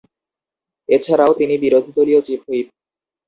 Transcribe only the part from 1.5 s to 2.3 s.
বিরোধীদলীয়